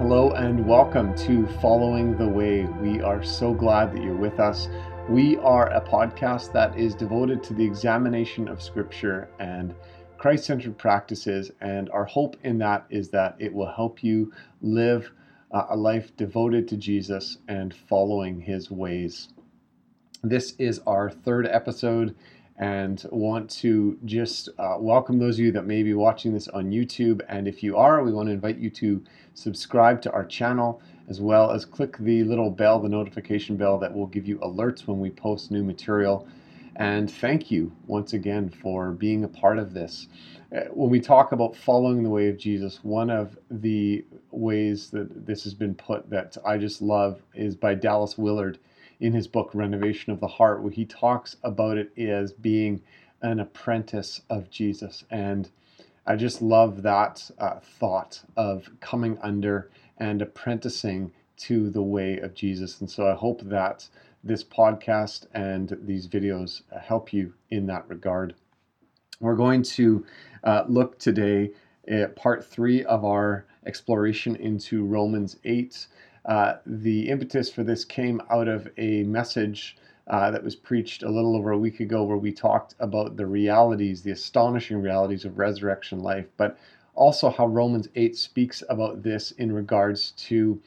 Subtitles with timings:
[0.00, 2.64] Hello and welcome to Following the Way.
[2.64, 4.66] We are so glad that you're with us.
[5.10, 9.74] We are a podcast that is devoted to the examination of Scripture and
[10.16, 11.50] Christ centered practices.
[11.60, 14.32] And our hope in that is that it will help you
[14.62, 15.12] live
[15.50, 19.28] uh, a life devoted to Jesus and following his ways.
[20.22, 22.16] This is our third episode
[22.60, 26.70] and want to just uh, welcome those of you that may be watching this on
[26.70, 27.22] YouTube.
[27.26, 29.02] And if you are, we want to invite you to
[29.32, 33.92] subscribe to our channel as well as click the little bell, the notification bell that
[33.92, 36.28] will give you alerts when we post new material.
[36.76, 40.08] And thank you once again for being a part of this.
[40.54, 45.26] Uh, when we talk about following the way of Jesus, one of the ways that
[45.26, 48.58] this has been put that I just love is by Dallas Willard
[49.00, 52.82] in his book Renovation of the Heart, where he talks about it as being
[53.22, 55.04] an apprentice of Jesus.
[55.10, 55.48] And
[56.06, 62.34] I just love that uh, thought of coming under and apprenticing to the way of
[62.34, 62.80] Jesus.
[62.80, 63.88] And so I hope that
[64.22, 68.34] this podcast and these videos help you in that regard.
[69.20, 70.04] We're going to
[70.44, 71.52] uh, look today
[71.88, 75.86] at part three of our exploration into Romans 8.
[76.24, 79.76] Uh, the impetus for this came out of a message
[80.06, 83.26] uh, that was preached a little over a week ago where we talked about the
[83.26, 86.58] realities, the astonishing realities of resurrection life, but
[86.94, 90.60] also how Romans 8 speaks about this in regards to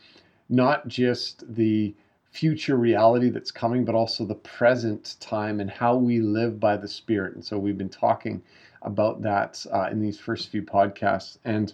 [0.50, 1.94] not just the
[2.32, 6.88] future reality that's coming, but also the present time and how we live by the
[6.88, 7.36] Spirit.
[7.36, 8.42] And so we've been talking
[8.82, 11.38] about that uh, in these first few podcasts.
[11.46, 11.74] And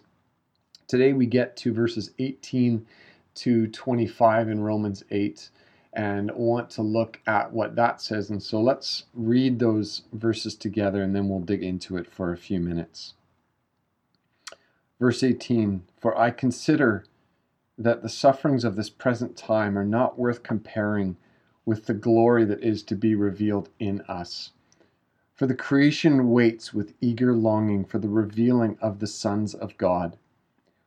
[0.88, 2.86] today we get to verses 18
[3.40, 5.50] to 25 in Romans 8
[5.94, 8.30] and want to look at what that says.
[8.30, 12.38] And so let's read those verses together and then we'll dig into it for a
[12.38, 13.14] few minutes.
[15.00, 17.06] Verse 18 For I consider
[17.78, 21.16] that the sufferings of this present time are not worth comparing
[21.66, 24.52] with the glory that is to be revealed in us.
[25.34, 30.18] For the creation waits with eager longing for the revealing of the sons of God.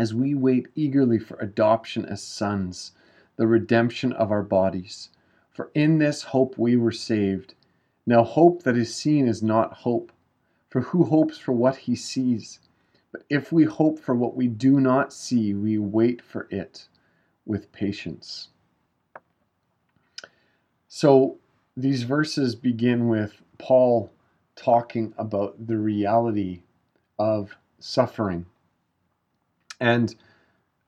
[0.00, 2.92] as we wait eagerly for adoption as sons,
[3.36, 5.10] the redemption of our bodies.
[5.50, 7.52] For in this hope we were saved.
[8.06, 10.10] Now, hope that is seen is not hope,
[10.70, 12.60] for who hopes for what he sees?
[13.12, 16.88] But if we hope for what we do not see, we wait for it
[17.44, 18.48] with patience.
[20.88, 21.36] So,
[21.76, 24.10] these verses begin with Paul
[24.56, 26.62] talking about the reality
[27.18, 28.46] of suffering
[29.80, 30.14] and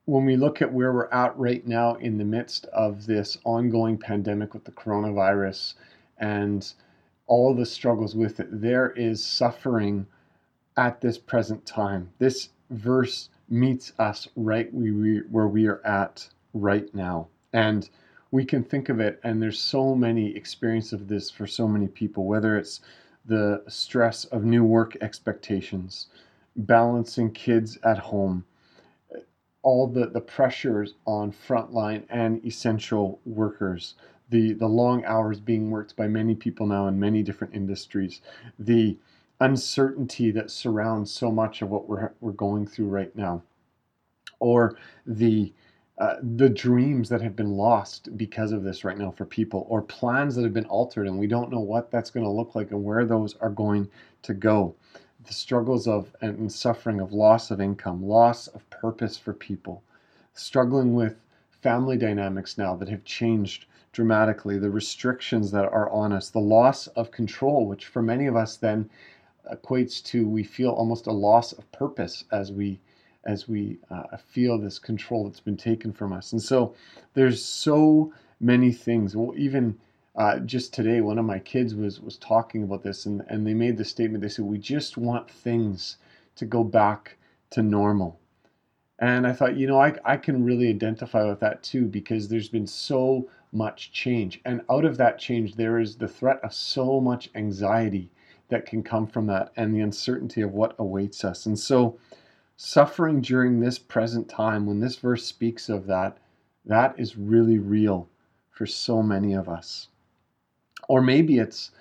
[0.05, 3.97] when we look at where we're at right now in the midst of this ongoing
[3.97, 5.75] pandemic with the coronavirus
[6.17, 6.73] and
[7.25, 10.05] all the struggles with it, there is suffering
[10.75, 12.09] at this present time.
[12.19, 17.27] This verse meets us right where we are at right now.
[17.53, 17.89] And
[18.31, 21.87] we can think of it, and there's so many experiences of this for so many
[21.87, 22.81] people, whether it's
[23.25, 26.07] the stress of new work expectations,
[26.55, 28.43] balancing kids at home,
[29.63, 33.95] all the, the pressures on frontline and essential workers,
[34.29, 38.21] the, the long hours being worked by many people now in many different industries,
[38.59, 38.97] the
[39.39, 43.41] uncertainty that surrounds so much of what we're, we're going through right now,
[44.39, 45.51] or the
[45.99, 49.79] uh, the dreams that have been lost because of this right now for people, or
[49.79, 52.71] plans that have been altered, and we don't know what that's going to look like
[52.71, 53.87] and where those are going
[54.23, 54.75] to go
[55.25, 59.83] the struggles of and suffering of loss of income, loss of purpose for people,
[60.33, 61.15] struggling with
[61.61, 66.87] family dynamics now that have changed dramatically, the restrictions that are on us, the loss
[66.87, 68.89] of control, which for many of us then
[69.51, 72.79] equates to we feel almost a loss of purpose as we
[73.25, 76.33] as we uh, feel this control that's been taken from us.
[76.33, 76.75] And so
[77.13, 79.15] there's so many things.
[79.15, 79.77] Well, even
[80.15, 83.53] uh, just today, one of my kids was was talking about this, and, and they
[83.53, 84.21] made the statement.
[84.21, 85.97] They said, "We just want things
[86.35, 87.17] to go back
[87.51, 88.19] to normal."
[88.99, 92.47] And I thought, you know, I, I can really identify with that too because there's
[92.49, 94.39] been so much change.
[94.45, 98.11] And out of that change, there is the threat of so much anxiety
[98.49, 101.45] that can come from that and the uncertainty of what awaits us.
[101.45, 101.97] And so,
[102.55, 106.17] suffering during this present time, when this verse speaks of that,
[106.63, 108.07] that is really real
[108.51, 109.89] for so many of us.
[110.87, 111.71] Or maybe it's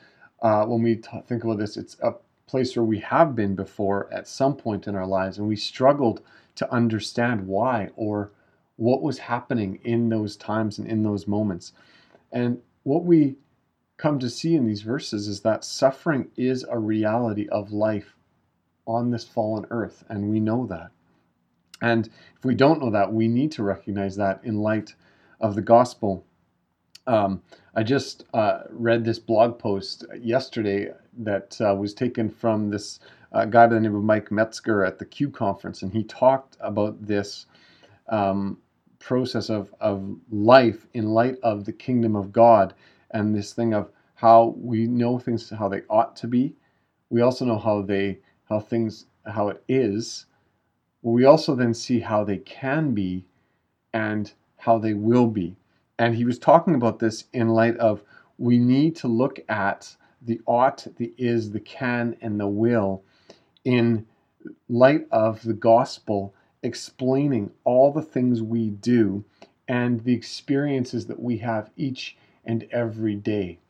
[0.40, 2.14] uh, when we t- think about this, it's a
[2.46, 6.22] place where we have been before at some point in our lives and we struggled
[6.56, 8.32] to understand why or
[8.76, 11.72] what was happening in those times and in those moments.
[12.32, 13.37] And what we
[13.96, 18.16] come to see in these verses is that suffering is a reality of life
[18.87, 20.90] on this fallen earth, and we know that.
[21.81, 24.94] And if we don't know that, we need to recognize that in light
[25.40, 26.25] of the gospel.
[27.06, 27.43] Um,
[27.75, 33.00] I just uh, read this blog post yesterday that uh, was taken from this
[33.32, 36.56] uh, guy by the name of Mike Metzger at the Q conference, and he talked
[36.60, 37.46] about this
[38.08, 38.58] um,
[38.99, 42.75] process of, of life in light of the kingdom of God
[43.12, 46.55] and this thing of how we know things how they ought to be.
[47.10, 50.26] We also know how they how things how it is.
[51.02, 53.25] We also then see how they can be
[53.93, 55.56] and how they will be.
[56.02, 58.02] And he was talking about this in light of
[58.37, 63.04] we need to look at the ought, the is, the can, and the will
[63.64, 64.04] in
[64.69, 66.34] light of the gospel
[66.64, 69.25] explaining all the things we do
[69.69, 73.60] and the experiences that we have each and every day.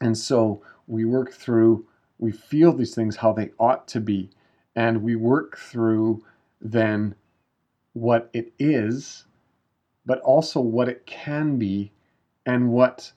[0.00, 1.86] And so we work through,
[2.18, 4.30] we feel these things how they ought to be,
[4.74, 6.24] and we work through
[6.60, 7.14] then
[7.92, 9.26] what it is,
[10.10, 11.92] but also what it can be
[12.44, 13.12] and what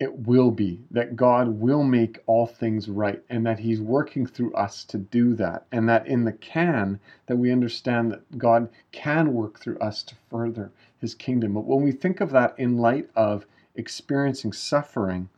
[0.00, 4.52] it will be, that God will make all things right, and that He's working through
[4.54, 9.32] us to do that, and that in the can, that we understand that God can
[9.32, 11.54] work through us to further His kingdom.
[11.54, 13.46] But when we think of that in light of
[13.76, 15.28] experiencing suffering,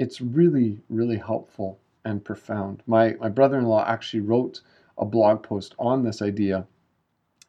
[0.00, 2.82] it's really, really helpful and profound.
[2.84, 4.60] My, my brother in law actually wrote
[4.98, 6.66] a blog post on this idea,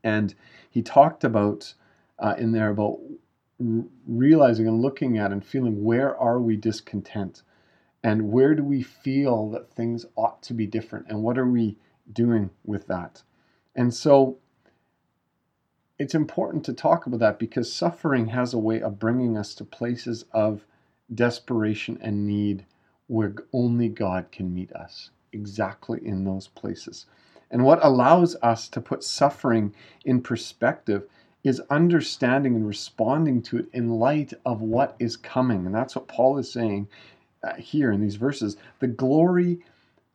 [0.04, 0.36] and
[0.70, 1.74] he talked about
[2.20, 3.00] uh, in there about
[4.08, 7.44] realizing and looking at and feeling where are we discontent?
[8.04, 11.08] And where do we feel that things ought to be different?
[11.10, 11.78] And what are we
[12.12, 13.24] doing with that?
[13.76, 14.38] And so
[15.98, 19.66] it's important to talk about that because suffering has a way of bringing us to
[19.66, 20.66] places of
[21.14, 22.66] desperation and need
[23.08, 27.06] where only God can meet us exactly in those places.
[27.52, 29.74] And what allows us to put suffering
[30.06, 31.10] in perspective
[31.44, 35.66] is understanding and responding to it in light of what is coming.
[35.66, 36.88] And that's what Paul is saying
[37.44, 39.60] uh, here in these verses the glory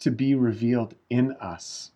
[0.00, 1.92] to be revealed in us.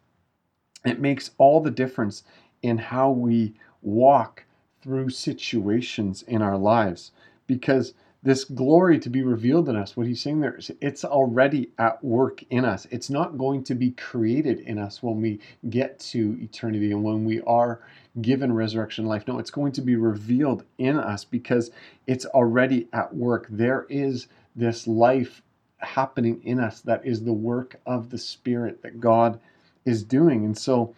[0.84, 2.24] It makes all the difference
[2.62, 4.44] in how we walk
[4.80, 7.12] through situations in our lives
[7.46, 11.70] because this glory to be revealed in us, what he's saying there is it's already
[11.78, 12.86] at work in us.
[12.90, 15.38] It's not going to be created in us when we
[15.70, 17.80] get to eternity and when we are
[18.20, 19.26] given resurrection life.
[19.28, 21.70] No, it's going to be revealed in us because
[22.06, 23.46] it's already at work.
[23.48, 24.26] There is
[24.56, 25.42] this life
[25.78, 29.38] happening in us that is the work of the Spirit that God
[29.84, 30.44] is doing.
[30.44, 30.92] And so,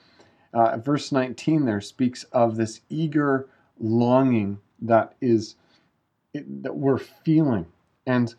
[0.55, 3.47] uh, verse 19 there speaks of this eager
[3.79, 5.57] longing that is
[6.35, 7.67] it, that we're feeling.
[8.07, 8.35] And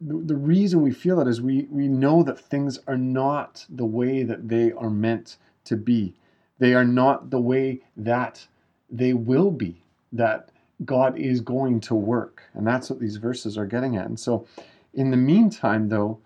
[0.00, 4.22] the reason we feel that is we, we know that things are not the way
[4.22, 6.14] that they are meant to be.
[6.58, 8.46] They are not the way that
[8.90, 9.82] they will be,
[10.12, 10.50] that
[10.84, 12.42] God is going to work.
[12.54, 14.06] And that's what these verses are getting at.
[14.06, 14.46] And so,
[14.92, 16.18] in the meantime, though,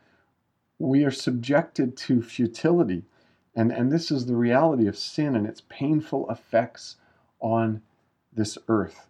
[0.78, 3.04] we are subjected to futility.
[3.54, 6.97] And, and this is the reality of sin and its painful effects
[7.40, 7.82] on
[8.32, 9.06] this earth.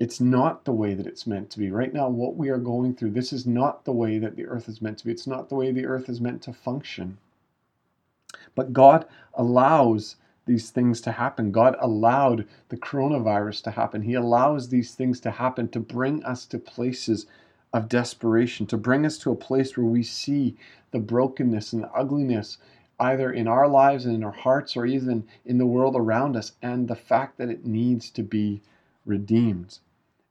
[0.00, 1.70] It's not the way that it's meant to be.
[1.70, 4.68] Right now, what we are going through, this is not the way that the earth
[4.68, 5.12] is meant to be.
[5.12, 7.18] It's not the way the earth is meant to function.
[8.56, 11.52] But God allows these things to happen.
[11.52, 14.02] God allowed the coronavirus to happen.
[14.02, 17.26] He allows these things to happen to bring us to places
[17.72, 20.56] of desperation, to bring us to a place where we see
[20.90, 22.58] the brokenness and the ugliness
[23.00, 26.52] either in our lives and in our hearts or even in the world around us,
[26.62, 28.60] and the fact that it needs to be
[29.04, 29.78] redeemed.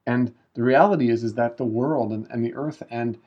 [0.05, 3.17] And the reality is, is that the world and, and the earth and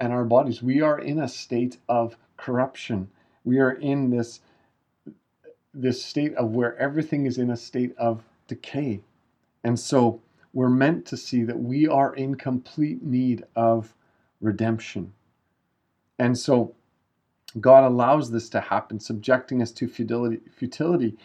[0.00, 3.08] and our bodies, we are in a state of corruption.
[3.44, 4.40] We are in this
[5.74, 9.00] this state of where everything is in a state of decay.
[9.64, 10.20] And so
[10.52, 13.94] we're meant to see that we are in complete need of
[14.40, 15.12] redemption.
[16.18, 16.74] And so
[17.60, 21.16] God allows this to happen, subjecting us to futility, futility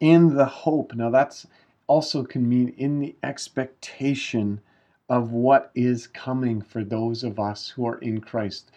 [0.00, 0.94] in the hope.
[0.94, 1.46] Now, that's
[1.90, 4.60] also can mean in the expectation
[5.08, 8.70] of what is coming for those of us who are in Christ.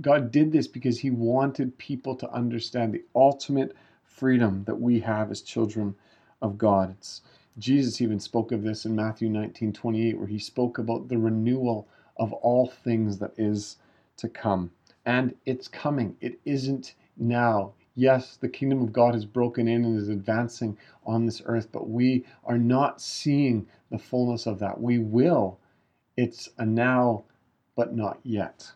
[0.00, 5.30] God did this because He wanted people to understand the ultimate freedom that we have
[5.30, 5.94] as children
[6.40, 6.96] of God.
[6.98, 7.20] It's,
[7.58, 11.86] Jesus even spoke of this in Matthew 19 28, where he spoke about the renewal
[12.16, 13.76] of all things that is
[14.16, 14.70] to come.
[15.04, 17.74] And it's coming, it isn't now.
[17.94, 21.90] Yes, the kingdom of God has broken in and is advancing on this earth, but
[21.90, 24.80] we are not seeing the fullness of that.
[24.80, 25.58] We will.
[26.16, 27.24] It's a now,
[27.76, 28.72] but not yet.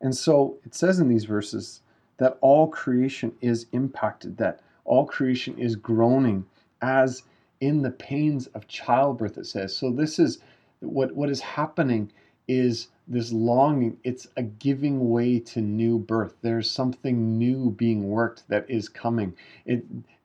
[0.00, 1.82] And so it says in these verses
[2.18, 6.46] that all creation is impacted, that all creation is groaning
[6.82, 7.24] as
[7.60, 9.76] in the pains of childbirth, it says.
[9.76, 10.40] So this is
[10.80, 12.12] what, what is happening
[12.48, 16.36] is this longing, it's a giving way to new birth.
[16.42, 19.34] There's something new being worked that is coming.
[19.66, 19.84] It,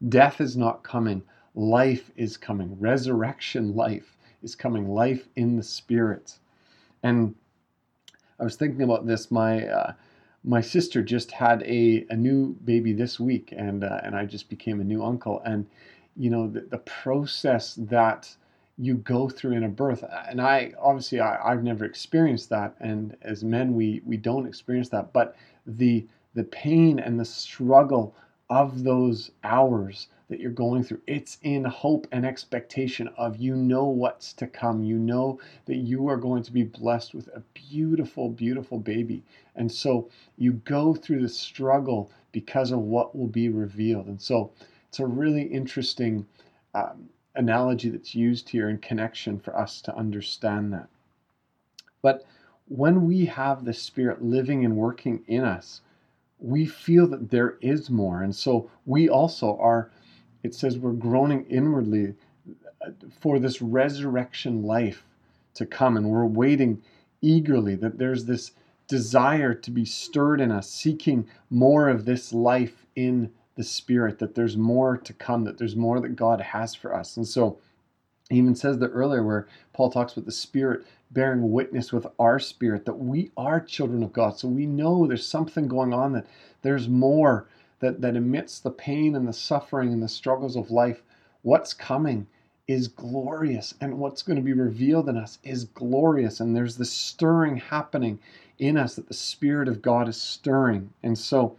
[0.09, 1.23] death is not coming,
[1.55, 2.79] life is coming.
[2.79, 6.37] Resurrection life is coming, life in the spirit.
[7.01, 7.35] And
[8.39, 9.31] I was thinking about this.
[9.31, 9.93] My uh,
[10.43, 14.49] my sister just had a, a new baby this week, and uh, and I just
[14.49, 15.41] became a new uncle.
[15.45, 15.65] And
[16.15, 18.35] you know the, the process that
[18.77, 23.15] you go through in a birth and i obviously I, i've never experienced that and
[23.21, 28.15] as men we we don't experience that but the the pain and the struggle
[28.49, 33.85] of those hours that you're going through it's in hope and expectation of you know
[33.85, 34.83] what's to come.
[34.83, 39.23] You know that you are going to be blessed with a beautiful beautiful baby
[39.55, 44.51] and so you go through the struggle because of what will be revealed and so
[44.89, 46.25] it's a really interesting
[46.73, 50.87] um, analogy that's used here in connection for us to understand that.
[52.01, 52.25] But
[52.67, 55.81] when we have the Spirit living and working in us,
[56.39, 58.21] we feel that there is more.
[58.21, 59.91] And so we also are,
[60.43, 62.15] it says we're groaning inwardly
[62.85, 65.03] uh, for this resurrection life
[65.55, 65.97] to come.
[65.97, 66.81] And we're waiting
[67.21, 68.51] eagerly that there's this
[68.87, 74.35] desire to be stirred in us, seeking more of this life in the Spirit, that
[74.35, 77.17] there's more to come, that there's more that God has for us.
[77.17, 77.57] And so
[78.29, 82.39] he even says that earlier where Paul talks about the Spirit bearing witness with our
[82.39, 84.37] spirit that we are children of God.
[84.37, 86.27] So we know there's something going on, that
[86.61, 87.47] there's more
[87.79, 91.01] that, that amidst the pain and the suffering and the struggles of life,
[91.41, 92.27] what's coming
[92.67, 96.91] is glorious and what's going to be revealed in us is glorious and there's this
[96.91, 98.19] stirring happening
[98.57, 101.55] in us that the spirit of god is stirring and so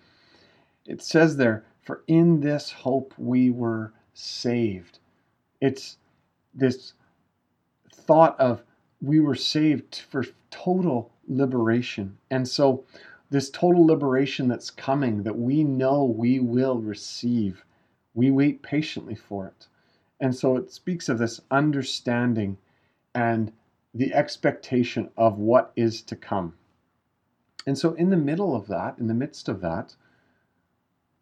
[0.84, 4.98] it says there for in this hope we were saved.
[5.60, 5.98] It's
[6.52, 6.94] this
[7.92, 8.64] thought of
[9.00, 12.18] we were saved for total liberation.
[12.28, 12.84] And so,
[13.30, 17.64] this total liberation that's coming, that we know we will receive,
[18.14, 19.68] we wait patiently for it.
[20.18, 22.58] And so, it speaks of this understanding
[23.14, 23.52] and
[23.94, 26.54] the expectation of what is to come.
[27.64, 29.94] And so, in the middle of that, in the midst of that,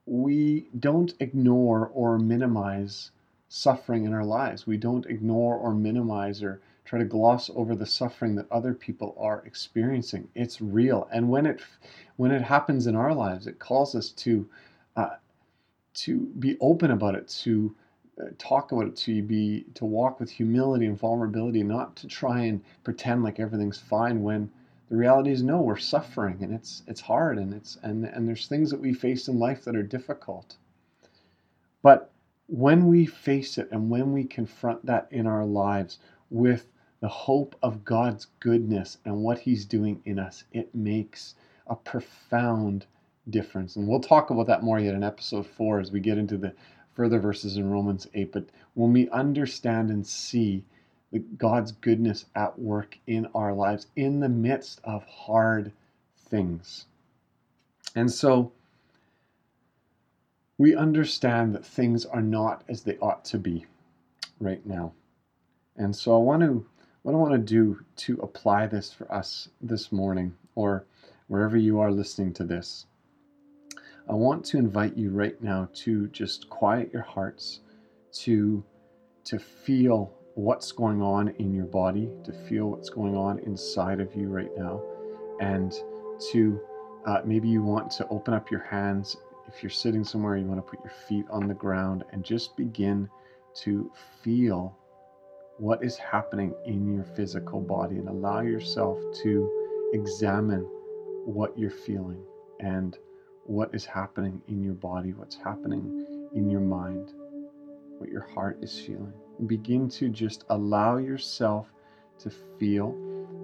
[0.07, 3.11] we don't ignore or minimize
[3.49, 4.67] suffering in our lives.
[4.67, 9.15] We don't ignore or minimize or try to gloss over the suffering that other people
[9.19, 10.29] are experiencing.
[10.35, 11.61] It's real, and when it
[12.17, 14.47] when it happens in our lives, it calls us to
[14.97, 15.17] uh,
[15.95, 17.75] to be open about it, to
[18.21, 22.41] uh, talk about it, to be to walk with humility and vulnerability, not to try
[22.41, 24.51] and pretend like everything's fine when
[24.89, 28.47] the reality is no we're suffering and it's it's hard and it's and and there's
[28.47, 30.57] things that we face in life that are difficult.
[31.83, 32.11] But
[32.47, 35.99] when we face it and when we confront that in our lives
[36.31, 36.67] with
[37.01, 41.35] the hope of God's goodness and what he's doing in us it makes
[41.67, 42.87] a profound
[43.31, 43.77] difference.
[43.77, 46.55] And we'll talk about that more yet in episode 4 as we get into the
[46.93, 50.63] further verses in Romans 8 but when we understand and see
[51.19, 55.73] God's goodness at work in our lives in the midst of hard
[56.17, 56.87] things.
[57.95, 58.53] And so
[60.59, 63.67] we understand that things are not as they ought to be
[64.41, 64.93] right now.
[65.77, 66.67] And so I want to
[67.03, 70.87] what I want to do to apply this for us this morning or
[71.29, 72.87] wherever you are listening to this.
[74.09, 77.61] I want to invite you right now to just quiet your hearts
[78.13, 78.65] to
[79.25, 84.15] to feel what's going on in your body, to feel what's going on inside of
[84.15, 84.83] you right now,
[85.41, 85.73] and
[86.33, 86.61] to
[87.07, 89.17] uh, maybe you want to open up your hands.
[89.47, 92.57] If you're sitting somewhere, you want to put your feet on the ground and just
[92.57, 93.09] begin
[93.57, 93.91] to
[94.23, 94.77] feel
[95.59, 100.63] what is happening in your physical body and allow yourself to examine
[101.25, 102.23] what you're feeling
[102.61, 102.99] and
[103.45, 107.13] what is happening in your body, what's happening in your mind,
[107.99, 109.13] what your heart is feeling
[109.47, 111.73] begin to just allow yourself
[112.19, 112.95] to feel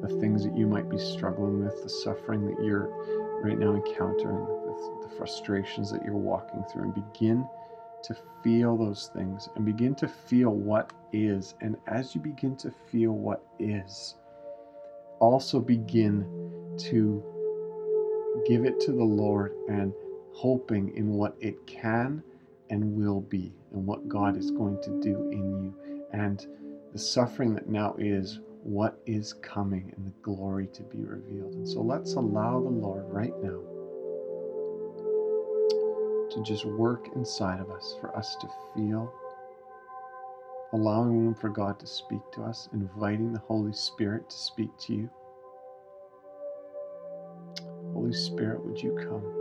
[0.02, 2.88] the things that you might be struggling with, the suffering that you're
[3.42, 7.47] right now encountering the, the frustrations that you're walking through and begin
[8.02, 11.54] to feel those things and begin to feel what is.
[11.61, 14.16] And as you begin to feel what is,
[15.19, 16.23] also begin
[16.78, 17.23] to
[18.47, 19.92] give it to the Lord and
[20.33, 22.23] hoping in what it can
[22.71, 25.75] and will be and what God is going to do in you.
[26.12, 26.47] And
[26.93, 31.55] the suffering that now is what is coming and the glory to be revealed.
[31.55, 33.61] And so let's allow the Lord right now
[36.31, 39.12] to just work inside of us, for us to feel,
[40.73, 44.95] allowing room for God to speak to us, inviting the Holy Spirit to speak to
[44.95, 45.11] you.
[47.93, 49.39] Holy Spirit, would you come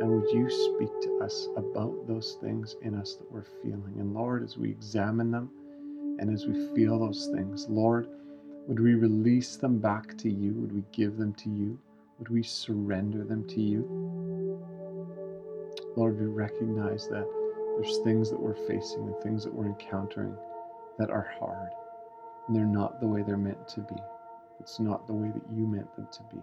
[0.00, 3.94] and would you speak to us about those things in us that we're feeling?
[3.98, 5.50] And Lord, as we examine them
[6.18, 8.08] and as we feel those things, Lord,
[8.66, 10.52] would we release them back to you?
[10.54, 11.78] Would we give them to you?
[12.18, 14.60] Would we surrender them to you?
[15.96, 17.28] Lord, we recognize that
[17.76, 20.36] there's things that we're facing and things that we're encountering
[20.98, 21.70] that are hard.
[22.46, 24.00] And they're not the way they're meant to be.
[24.60, 26.42] It's not the way that you meant them to be.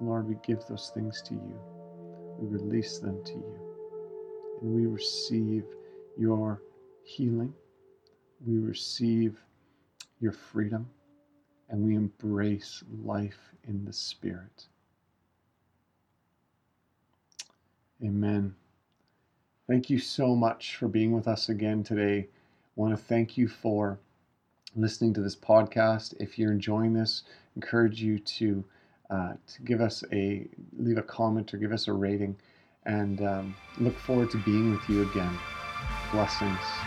[0.00, 1.81] Lord, we give those things to you.
[2.42, 3.58] We release them to you.
[4.60, 5.64] And we receive
[6.18, 6.60] your
[7.04, 7.54] healing.
[8.44, 9.38] We receive
[10.20, 10.88] your freedom,
[11.68, 14.66] and we embrace life in the Spirit.
[18.02, 18.56] Amen.
[19.68, 22.18] Thank you so much for being with us again today.
[22.18, 22.26] I
[22.74, 24.00] want to thank you for
[24.74, 26.14] listening to this podcast.
[26.18, 28.64] If you're enjoying this, I encourage you to
[29.12, 30.46] uh, to give us a
[30.78, 32.34] leave a comment or give us a rating,
[32.86, 35.38] and um, look forward to being with you again.
[36.10, 36.82] Blessings.